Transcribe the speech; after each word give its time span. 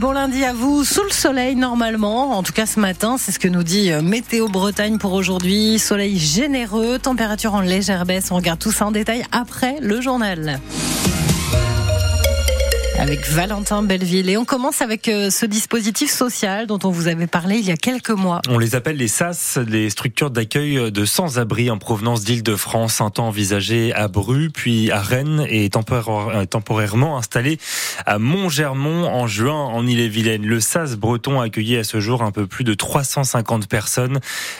Bon 0.00 0.12
lundi 0.12 0.44
à 0.44 0.52
vous, 0.52 0.84
sous 0.84 1.02
le 1.02 1.10
soleil 1.10 1.56
normalement, 1.56 2.38
en 2.38 2.44
tout 2.44 2.52
cas 2.52 2.66
ce 2.66 2.78
matin, 2.78 3.16
c'est 3.18 3.32
ce 3.32 3.40
que 3.40 3.48
nous 3.48 3.64
dit 3.64 3.90
euh, 3.90 4.00
Météo 4.00 4.46
Bretagne 4.46 4.96
pour 4.96 5.12
aujourd'hui. 5.12 5.80
Soleil 5.80 6.20
généreux, 6.20 7.00
température 7.00 7.54
en 7.54 7.62
légère 7.62 8.06
baisse, 8.06 8.30
on 8.30 8.36
regarde 8.36 8.60
tout 8.60 8.70
ça 8.70 8.86
en 8.86 8.92
détail 8.92 9.24
après 9.32 9.80
le 9.80 10.00
journal 10.00 10.60
avec 12.98 13.28
Valentin 13.28 13.82
Belleville. 13.82 14.28
Et 14.28 14.36
on 14.36 14.44
commence 14.44 14.82
avec 14.82 15.08
euh, 15.08 15.30
ce 15.30 15.46
dispositif 15.46 16.10
social 16.10 16.66
dont 16.66 16.78
on 16.84 16.90
vous 16.90 17.06
avait 17.08 17.26
parlé 17.26 17.56
il 17.58 17.64
y 17.64 17.70
a 17.70 17.76
quelques 17.76 18.10
mois. 18.10 18.40
On 18.48 18.58
les 18.58 18.74
appelle 18.74 18.96
les 18.96 19.08
SAS, 19.08 19.56
les 19.56 19.88
structures 19.90 20.30
d'accueil 20.30 20.90
de 20.90 21.04
sans-abri 21.04 21.70
en 21.70 21.78
provenance 21.78 22.24
d'Île-de-France, 22.24 23.00
un 23.00 23.10
temps 23.10 23.28
envisagé 23.28 23.94
à 23.94 24.08
Bru, 24.08 24.50
puis 24.50 24.90
à 24.90 25.00
Rennes 25.00 25.46
et 25.48 25.70
euh, 25.74 26.44
temporairement 26.46 27.16
installé 27.16 27.58
à 28.04 28.18
Montgermont 28.18 29.06
en 29.06 29.26
juin 29.26 29.54
en 29.54 29.86
Ille-et-Vilaine. 29.86 30.44
Le 30.44 30.60
SAS 30.60 30.96
breton 30.96 31.40
a 31.40 31.44
accueilli 31.44 31.76
à 31.76 31.84
ce 31.84 32.00
jour 32.00 32.22
un 32.22 32.32
peu 32.32 32.46
plus 32.46 32.64
de 32.64 32.74
350 32.74 33.68
personnes. 33.68 34.18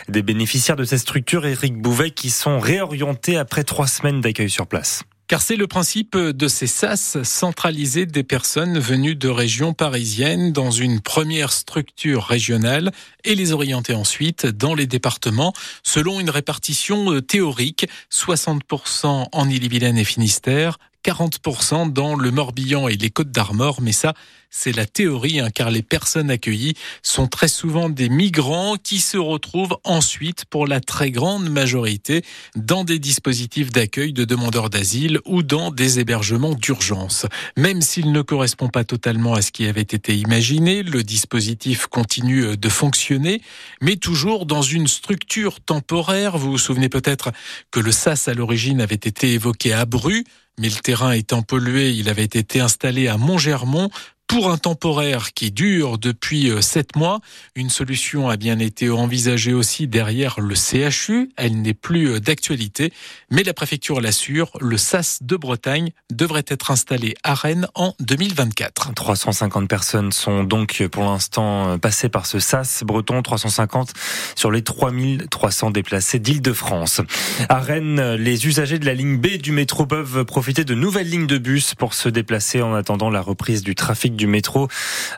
Des 0.08 0.22
bénéficiaires 0.22 0.76
de 0.76 0.84
cette 0.84 1.00
structure, 1.00 1.44
Éric 1.44 1.76
Bouvet, 1.76 2.10
qui 2.10 2.30
sont 2.30 2.60
réorientés 2.60 3.36
après 3.36 3.64
trois 3.64 3.88
semaines 3.88 4.20
d'accueil 4.20 4.50
sur 4.50 4.66
place. 4.66 5.02
Car 5.28 5.42
c'est 5.42 5.56
le 5.56 5.66
principe 5.66 6.16
de 6.16 6.48
ces 6.48 6.66
SAS, 6.66 7.22
centraliser 7.22 8.06
des 8.06 8.22
personnes 8.22 8.78
venues 8.78 9.14
de 9.14 9.28
régions 9.28 9.74
parisiennes 9.74 10.52
dans 10.52 10.70
une 10.70 11.00
première 11.02 11.52
structure 11.52 12.24
régionale 12.24 12.92
et 13.24 13.34
les 13.34 13.52
orienter 13.52 13.92
ensuite 13.92 14.46
dans 14.46 14.74
les 14.74 14.86
départements 14.86 15.52
selon 15.82 16.18
une 16.18 16.30
répartition 16.30 17.20
théorique, 17.20 17.86
60% 18.10 19.26
en 19.30 19.50
Ille-et-Vilaine 19.50 19.98
et 19.98 20.04
Finistère, 20.04 20.78
40% 21.04 21.92
dans 21.92 22.14
le 22.14 22.30
Morbihan 22.30 22.88
et 22.88 22.96
les 22.96 23.10
Côtes 23.10 23.30
d'Armor, 23.30 23.80
mais 23.80 23.92
ça, 23.92 24.14
c'est 24.50 24.72
la 24.72 24.86
théorie, 24.86 25.40
hein, 25.40 25.50
car 25.50 25.70
les 25.70 25.82
personnes 25.82 26.30
accueillies 26.30 26.74
sont 27.02 27.26
très 27.26 27.48
souvent 27.48 27.88
des 27.88 28.08
migrants 28.08 28.76
qui 28.82 29.00
se 29.00 29.16
retrouvent 29.16 29.76
ensuite, 29.84 30.44
pour 30.46 30.66
la 30.66 30.80
très 30.80 31.10
grande 31.10 31.48
majorité, 31.50 32.22
dans 32.56 32.84
des 32.84 32.98
dispositifs 32.98 33.70
d'accueil 33.70 34.12
de 34.12 34.24
demandeurs 34.24 34.70
d'asile 34.70 35.20
ou 35.26 35.42
dans 35.42 35.70
des 35.70 36.00
hébergements 36.00 36.54
d'urgence. 36.54 37.26
Même 37.56 37.82
s'il 37.82 38.12
ne 38.12 38.22
correspond 38.22 38.68
pas 38.68 38.84
totalement 38.84 39.34
à 39.34 39.42
ce 39.42 39.52
qui 39.52 39.66
avait 39.66 39.82
été 39.82 40.16
imaginé, 40.16 40.82
le 40.82 41.02
dispositif 41.02 41.86
continue 41.86 42.56
de 42.56 42.68
fonctionner, 42.68 43.42
mais 43.80 43.96
toujours 43.96 44.46
dans 44.46 44.62
une 44.62 44.88
structure 44.88 45.60
temporaire. 45.60 46.38
Vous 46.38 46.52
vous 46.52 46.58
souvenez 46.58 46.88
peut-être 46.88 47.32
que 47.70 47.80
le 47.80 47.92
SAS 47.92 48.28
à 48.28 48.34
l'origine 48.34 48.80
avait 48.80 48.94
été 48.94 49.32
évoqué 49.32 49.72
à 49.72 49.84
Bru, 49.84 50.24
mais 50.58 50.68
le 50.68 50.76
terrain 50.76 51.12
étant 51.12 51.42
pollué, 51.42 51.90
il 51.92 52.08
avait 52.08 52.24
été 52.24 52.60
installé 52.60 53.08
à 53.08 53.16
Montgermont 53.16 53.90
pour 54.28 54.50
un 54.50 54.58
temporaire 54.58 55.32
qui 55.32 55.50
dure 55.50 55.96
depuis 55.96 56.50
euh, 56.50 56.60
sept 56.60 56.96
mois. 56.96 57.20
Une 57.56 57.70
solution 57.70 58.28
a 58.28 58.36
bien 58.36 58.58
été 58.58 58.90
envisagée 58.90 59.54
aussi 59.54 59.88
derrière 59.88 60.38
le 60.38 60.54
CHU. 60.54 61.30
Elle 61.36 61.62
n'est 61.62 61.74
plus 61.74 62.10
euh, 62.10 62.20
d'actualité, 62.20 62.92
mais 63.30 63.42
la 63.42 63.54
préfecture 63.54 64.02
l'assure, 64.02 64.50
le 64.60 64.76
SAS 64.76 65.20
de 65.22 65.34
Bretagne 65.34 65.90
devrait 66.12 66.44
être 66.46 66.70
installé 66.70 67.14
à 67.24 67.34
Rennes 67.34 67.68
en 67.74 67.94
2024. 68.00 68.92
350 68.92 69.66
personnes 69.66 70.12
sont 70.12 70.44
donc 70.44 70.86
pour 70.92 71.04
l'instant 71.04 71.70
euh, 71.70 71.78
passées 71.78 72.10
par 72.10 72.26
ce 72.26 72.38
SAS 72.38 72.84
breton, 72.84 73.22
350 73.22 73.94
sur 74.36 74.50
les 74.50 74.62
3300 74.62 75.70
déplacés 75.70 76.18
d'Île-de-France. 76.18 77.00
À 77.48 77.60
Rennes, 77.60 78.14
les 78.16 78.46
usagers 78.46 78.78
de 78.78 78.84
la 78.84 78.92
ligne 78.92 79.16
B 79.16 79.38
du 79.38 79.52
métro 79.52 79.86
peuvent 79.86 80.26
profiter 80.26 80.64
de 80.64 80.74
nouvelles 80.74 81.08
lignes 81.08 81.26
de 81.26 81.38
bus 81.38 81.74
pour 81.74 81.94
se 81.94 82.10
déplacer 82.10 82.60
en 82.60 82.74
attendant 82.74 83.08
la 83.08 83.22
reprise 83.22 83.62
du 83.62 83.74
trafic 83.74 84.17
du 84.18 84.26
métro 84.26 84.68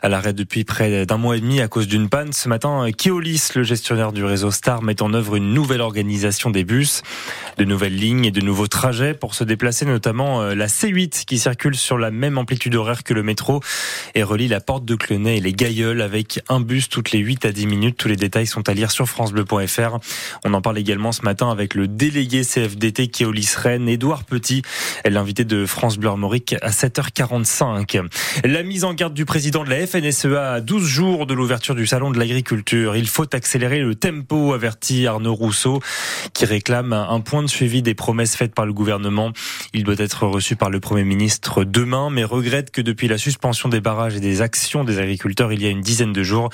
à 0.01 0.07
l'arrêt 0.07 0.31
depuis 0.31 0.63
près 0.63 1.05
d'un 1.05 1.17
mois 1.17 1.35
et 1.35 1.41
demi 1.41 1.59
à 1.59 1.67
cause 1.67 1.87
d'une 1.87 2.07
panne. 2.07 2.31
Ce 2.31 2.47
matin, 2.47 2.87
Keolis, 2.97 3.49
le 3.55 3.63
gestionnaire 3.63 4.13
du 4.13 4.23
réseau 4.23 4.51
Star, 4.51 4.81
met 4.81 5.01
en 5.01 5.13
œuvre 5.13 5.35
une 5.35 5.53
nouvelle 5.53 5.81
organisation 5.81 6.49
des 6.49 6.63
bus, 6.63 7.01
de 7.57 7.65
nouvelles 7.65 7.95
lignes 7.95 8.25
et 8.25 8.31
de 8.31 8.39
nouveaux 8.39 8.67
trajets 8.67 9.13
pour 9.13 9.35
se 9.35 9.43
déplacer, 9.43 9.85
notamment 9.85 10.41
euh, 10.41 10.55
la 10.55 10.67
C8 10.67 11.25
qui 11.25 11.39
circule 11.39 11.75
sur 11.75 11.97
la 11.97 12.11
même 12.11 12.37
amplitude 12.37 12.75
horaire 12.75 13.03
que 13.03 13.13
le 13.13 13.23
métro 13.23 13.59
et 14.15 14.23
relie 14.23 14.47
la 14.47 14.61
porte 14.61 14.85
de 14.85 14.95
Clenay 14.95 15.37
et 15.37 15.41
les 15.41 15.53
Gailleuls 15.53 16.01
avec 16.01 16.41
un 16.47 16.59
bus 16.59 16.87
toutes 16.87 17.11
les 17.11 17.19
8 17.19 17.45
à 17.45 17.51
10 17.51 17.67
minutes. 17.67 17.97
Tous 17.97 18.07
les 18.07 18.15
détails 18.15 18.47
sont 18.47 18.69
à 18.69 18.73
lire 18.73 18.91
sur 18.91 19.07
francebleu.fr. 19.07 19.97
On 20.45 20.53
en 20.53 20.61
parle 20.61 20.77
également 20.77 21.11
ce 21.11 21.23
matin 21.23 21.49
avec 21.49 21.73
le 21.73 21.87
délégué 21.87 22.43
CFDT 22.43 23.07
Keolis 23.07 23.55
Rennes, 23.57 23.89
Édouard 23.89 24.23
Petit, 24.23 24.61
l'invité 25.05 25.43
de 25.43 25.65
France 25.65 25.97
Bleu 25.97 26.09
Armorique 26.09 26.55
à 26.61 26.69
7h45. 26.69 28.07
La 28.43 28.63
mise 28.63 28.83
garde 28.93 29.13
du 29.13 29.25
président 29.25 29.63
de 29.63 29.69
la 29.69 29.85
FNSEA 29.85 30.53
à 30.53 30.61
12 30.61 30.83
jours 30.83 31.25
de 31.25 31.33
l'ouverture 31.33 31.75
du 31.75 31.85
salon 31.85 32.11
de 32.11 32.19
l'agriculture. 32.19 32.95
Il 32.95 33.07
faut 33.07 33.33
accélérer 33.33 33.79
le 33.79 33.95
tempo, 33.95 34.53
avertit 34.53 35.07
Arnaud 35.07 35.33
Rousseau, 35.33 35.81
qui 36.33 36.45
réclame 36.45 36.93
un 36.93 37.19
point 37.21 37.43
de 37.43 37.47
suivi 37.47 37.81
des 37.81 37.93
promesses 37.93 38.35
faites 38.35 38.53
par 38.53 38.65
le 38.65 38.73
gouvernement. 38.73 39.31
Il 39.73 39.85
doit 39.85 39.95
être 39.99 40.27
reçu 40.27 40.57
par 40.57 40.69
le 40.69 40.81
Premier 40.81 41.05
ministre 41.05 41.63
demain, 41.63 42.09
mais 42.09 42.25
regrette 42.25 42.71
que 42.71 42.81
depuis 42.81 43.07
la 43.07 43.17
suspension 43.17 43.69
des 43.69 43.79
barrages 43.79 44.17
et 44.17 44.19
des 44.19 44.41
actions 44.41 44.83
des 44.83 44.99
agriculteurs 44.99 45.53
il 45.53 45.61
y 45.61 45.65
a 45.65 45.69
une 45.69 45.79
dizaine 45.79 46.11
de 46.11 46.23
jours, 46.23 46.49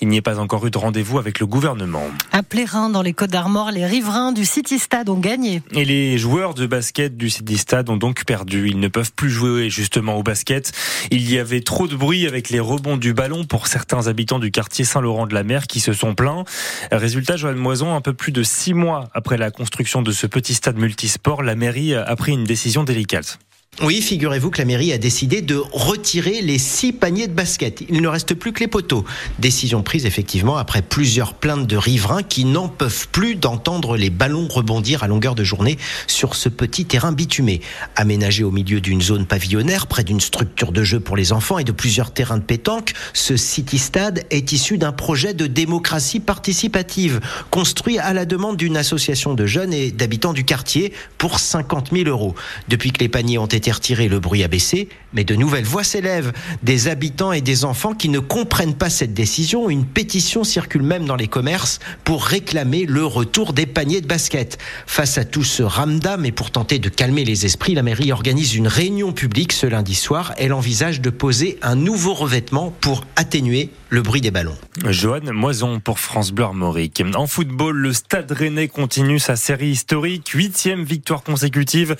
il 0.00 0.08
n'y 0.08 0.16
ait 0.16 0.22
pas 0.22 0.38
encore 0.38 0.66
eu 0.66 0.70
de 0.70 0.78
rendez-vous 0.78 1.18
avec 1.18 1.38
le 1.38 1.44
gouvernement. 1.44 2.04
À 2.32 2.42
Plérin, 2.42 2.88
dans 2.88 3.02
les 3.02 3.12
Côtes 3.12 3.30
d'Armor, 3.30 3.72
les 3.72 3.84
riverains 3.84 4.32
du 4.32 4.46
City 4.46 4.78
Stade 4.78 5.10
ont 5.10 5.18
gagné. 5.18 5.60
Et 5.72 5.84
les 5.84 6.16
joueurs 6.16 6.54
de 6.54 6.64
basket 6.64 7.14
du 7.14 7.28
City 7.28 7.58
Stade 7.58 7.90
ont 7.90 7.98
donc 7.98 8.24
perdu. 8.24 8.70
Ils 8.70 8.80
ne 8.80 8.88
peuvent 8.88 9.12
plus 9.12 9.28
jouer 9.28 9.68
justement 9.68 10.16
au 10.16 10.22
basket. 10.22 10.72
Il 11.10 11.30
y 11.30 11.38
avait 11.38 11.60
trop 11.60 11.86
de 11.86 11.94
bruit 11.94 12.26
avec 12.26 12.48
les 12.48 12.60
rebonds 12.60 12.96
du 12.96 13.12
ballon 13.12 13.44
pour 13.44 13.66
certains 13.66 14.06
habitants 14.06 14.38
du 14.38 14.50
quartier 14.50 14.86
Saint-Laurent-de-la-Mer 14.86 15.66
qui 15.66 15.80
se 15.80 15.92
sont 15.92 16.14
plaints. 16.14 16.44
Résultat, 16.90 17.36
Joanne 17.36 17.56
Moison, 17.56 17.94
un 17.94 18.00
peu 18.00 18.14
plus 18.14 18.32
de 18.32 18.42
six 18.42 18.72
mois 18.72 19.10
après 19.12 19.36
la 19.36 19.50
construction 19.50 20.00
de 20.00 20.10
ce 20.10 20.26
petit 20.26 20.54
stade 20.54 20.78
multisport, 20.78 21.42
la 21.42 21.54
mairie 21.54 21.94
a 21.94 22.16
pris 22.16 22.32
une 22.32 22.44
décision 22.44 22.61
délicate. 22.84 23.38
Oui, 23.80 24.02
figurez-vous 24.02 24.50
que 24.50 24.58
la 24.58 24.66
mairie 24.66 24.92
a 24.92 24.98
décidé 24.98 25.40
de 25.40 25.56
retirer 25.72 26.42
les 26.42 26.58
six 26.58 26.92
paniers 26.92 27.26
de 27.26 27.32
basket. 27.32 27.82
Il 27.88 28.02
ne 28.02 28.06
reste 28.06 28.34
plus 28.34 28.52
que 28.52 28.60
les 28.60 28.68
poteaux. 28.68 29.04
Décision 29.38 29.82
prise 29.82 30.04
effectivement 30.04 30.58
après 30.58 30.82
plusieurs 30.82 31.32
plaintes 31.32 31.66
de 31.66 31.76
riverains 31.78 32.22
qui 32.22 32.44
n'en 32.44 32.68
peuvent 32.68 33.08
plus 33.08 33.34
d'entendre 33.34 33.96
les 33.96 34.10
ballons 34.10 34.46
rebondir 34.46 35.02
à 35.02 35.08
longueur 35.08 35.34
de 35.34 35.42
journée 35.42 35.78
sur 36.06 36.34
ce 36.34 36.50
petit 36.50 36.84
terrain 36.84 37.12
bitumé. 37.12 37.62
Aménagé 37.96 38.44
au 38.44 38.50
milieu 38.50 38.82
d'une 38.82 39.00
zone 39.00 39.24
pavillonnaire, 39.24 39.86
près 39.86 40.04
d'une 40.04 40.20
structure 40.20 40.70
de 40.70 40.84
jeu 40.84 41.00
pour 41.00 41.16
les 41.16 41.32
enfants 41.32 41.58
et 41.58 41.64
de 41.64 41.72
plusieurs 41.72 42.12
terrains 42.12 42.38
de 42.38 42.44
pétanque, 42.44 42.92
ce 43.14 43.38
City 43.38 43.78
Stade 43.78 44.24
est 44.30 44.52
issu 44.52 44.76
d'un 44.76 44.92
projet 44.92 45.32
de 45.32 45.46
démocratie 45.46 46.20
participative 46.20 47.20
construit 47.50 47.98
à 47.98 48.12
la 48.12 48.26
demande 48.26 48.58
d'une 48.58 48.76
association 48.76 49.32
de 49.32 49.46
jeunes 49.46 49.72
et 49.72 49.90
d'habitants 49.90 50.34
du 50.34 50.44
quartier 50.44 50.92
pour 51.16 51.38
50 51.38 51.88
000 51.90 52.08
euros. 52.10 52.34
Depuis 52.68 52.92
que 52.92 53.00
les 53.00 53.08
paniers 53.08 53.38
ont 53.38 53.46
été 53.46 53.61
retiré, 53.70 54.08
le 54.08 54.18
bruit 54.18 54.42
a 54.42 54.48
baissé, 54.48 54.88
mais 55.12 55.24
de 55.24 55.34
nouvelles 55.34 55.64
voix 55.64 55.84
s'élèvent. 55.84 56.32
Des 56.62 56.88
habitants 56.88 57.32
et 57.32 57.40
des 57.40 57.64
enfants 57.64 57.94
qui 57.94 58.08
ne 58.08 58.18
comprennent 58.18 58.74
pas 58.74 58.90
cette 58.90 59.14
décision. 59.14 59.70
Une 59.70 59.84
pétition 59.84 60.44
circule 60.44 60.82
même 60.82 61.04
dans 61.04 61.16
les 61.16 61.28
commerces 61.28 61.78
pour 62.04 62.24
réclamer 62.24 62.86
le 62.86 63.04
retour 63.04 63.52
des 63.52 63.66
paniers 63.66 64.00
de 64.00 64.06
basket. 64.06 64.58
Face 64.86 65.18
à 65.18 65.24
tout 65.24 65.44
ce 65.44 65.62
ramdam 65.62 66.24
et 66.24 66.32
pour 66.32 66.50
tenter 66.50 66.78
de 66.78 66.88
calmer 66.88 67.24
les 67.24 67.46
esprits, 67.46 67.74
la 67.74 67.82
mairie 67.82 68.12
organise 68.12 68.54
une 68.54 68.68
réunion 68.68 69.12
publique 69.12 69.52
ce 69.52 69.66
lundi 69.66 69.94
soir. 69.94 70.34
Elle 70.38 70.52
envisage 70.52 71.00
de 71.00 71.10
poser 71.10 71.58
un 71.62 71.76
nouveau 71.76 72.14
revêtement 72.14 72.72
pour 72.80 73.04
atténuer 73.16 73.70
le 73.92 74.00
bruit 74.00 74.22
des 74.22 74.30
ballons. 74.30 74.56
Johan 74.88 75.20
Moison 75.34 75.78
pour 75.78 75.98
France 75.98 76.32
Bleu 76.32 76.44
Armorique. 76.44 77.02
En 77.14 77.26
football, 77.26 77.76
le 77.76 77.92
Stade 77.92 78.32
Rennais 78.32 78.66
continue 78.66 79.18
sa 79.18 79.36
série 79.36 79.68
historique, 79.68 80.30
huitième 80.30 80.82
victoire 80.82 81.22
consécutive, 81.22 81.96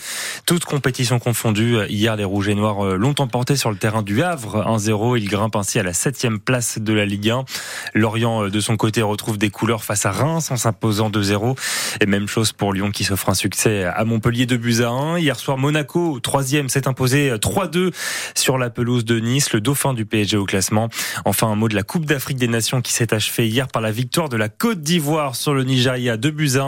toutes 0.47 0.64
compétitions 0.64 1.19
confondues. 1.19 1.76
Hier, 1.91 2.16
les 2.16 2.25
Rouges 2.25 2.48
et 2.48 2.54
Noirs 2.54 2.82
euh, 2.82 2.97
l'ont 2.97 3.14
emporté 3.19 3.56
sur 3.56 3.70
le 3.70 3.76
terrain 3.76 4.00
du 4.00 4.22
Havre, 4.22 4.64
1-0. 4.66 5.19
Ils 5.19 5.28
grimpent 5.28 5.54
ainsi 5.54 5.78
à 5.78 5.82
la 5.82 5.92
septième 5.92 6.41
place 6.41 6.78
de 6.78 6.94
la 6.94 7.04
Ligue 7.04 7.28
1. 7.28 7.44
Lorient, 7.92 8.45
euh, 8.45 8.50
de 8.50 8.60
son 8.60 8.78
côté, 8.78 9.03
retrouve 9.03 9.36
des 9.36 9.50
couleurs 9.50 9.84
face 9.84 10.06
à 10.06 10.12
Reims 10.12 10.50
en 10.50 10.56
s'imposant 10.56 11.10
2-0. 11.10 11.59
Et 12.00 12.06
même 12.06 12.27
chose 12.27 12.53
pour 12.53 12.72
Lyon 12.72 12.91
qui 12.91 13.04
s'offre 13.04 13.28
un 13.28 13.34
succès 13.34 13.84
à 13.84 14.03
Montpellier 14.06 14.47
de 14.47 14.56
buts 14.56 14.80
à 14.80 14.88
1. 14.88 15.18
Hier 15.18 15.38
soir, 15.38 15.59
Monaco, 15.59 16.21
troisième, 16.21 16.71
s'est 16.71 16.88
imposé 16.88 17.34
3-2 17.34 17.92
sur 18.34 18.56
la 18.56 18.71
pelouse 18.71 19.04
de 19.04 19.21
Nice, 19.21 19.53
le 19.53 19.60
dauphin 19.60 19.92
du 19.92 20.06
PSG 20.06 20.38
au 20.38 20.47
classement. 20.47 20.88
Enfin, 21.27 21.48
un 21.48 21.54
mot 21.54 21.68
de 21.68 21.74
la 21.74 21.82
Coupe 21.83 22.05
d'Afrique 22.05 22.39
des 22.39 22.49
Nations 22.49 22.81
qui 22.81 22.93
s'est 22.93 23.15
achevée 23.15 23.49
hier 23.49 23.69
par 23.69 23.83
la 23.83 23.91
victoire 23.91 24.29
de 24.29 24.37
la 24.37 24.49
Côte 24.49 24.81
d'Ivoire 24.81 25.37
sur 25.37 25.55
le 25.55 25.65
Nigeria 25.65 26.17
de 26.17 26.31
buts 26.31 26.59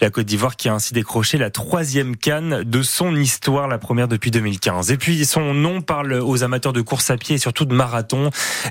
La 0.00 0.10
Côte 0.10 0.26
d'Ivoire 0.26 0.56
qui 0.56 0.68
a 0.68 0.74
ainsi 0.74 0.94
décroché 0.94 1.38
la 1.38 1.50
troisième 1.50 2.16
canne 2.16 2.62
de 2.64 2.82
son 2.82 3.16
histoire, 3.16 3.68
la 3.68 3.78
première 3.78 4.08
depuis 4.08 4.30
2015. 4.30 4.90
Et 4.90 4.96
puis 4.96 5.24
son 5.24 5.54
nom 5.54 5.80
parle 5.80 6.14
aux 6.14 6.42
amateurs 6.42 6.72
de 6.72 6.80
course 6.80 7.10
à 7.10 7.16
pied 7.16 7.36
et 7.36 7.38
surtout 7.38 7.64
de 7.64 7.74
marathon. 7.74 8.30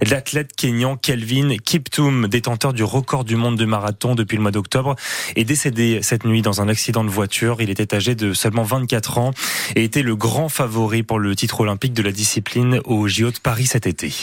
L'athlète 0.09 0.55
kényan 0.55 0.95
Kelvin 0.97 1.57
Kiptoum, 1.57 2.27
détenteur 2.27 2.73
du 2.73 2.83
record 2.83 3.23
du 3.23 3.35
monde 3.35 3.57
de 3.57 3.65
marathon 3.65 4.15
depuis 4.15 4.37
le 4.37 4.41
mois 4.41 4.51
d'octobre, 4.51 4.95
est 5.35 5.43
décédé 5.43 5.99
cette 6.01 6.25
nuit 6.25 6.41
dans 6.41 6.61
un 6.61 6.69
accident 6.69 7.03
de 7.03 7.09
voiture. 7.09 7.61
Il 7.61 7.69
était 7.69 7.93
âgé 7.93 8.15
de 8.15 8.33
seulement 8.33 8.63
24 8.63 9.17
ans 9.17 9.31
et 9.75 9.83
était 9.83 10.03
le 10.03 10.15
grand 10.15 10.49
favori 10.49 11.03
pour 11.03 11.19
le 11.19 11.35
titre 11.35 11.61
olympique 11.61 11.93
de 11.93 12.01
la 12.01 12.11
discipline 12.11 12.79
au 12.85 13.07
JO 13.07 13.31
de 13.31 13.39
Paris 13.39 13.67
cet 13.67 13.87
été. 13.87 14.13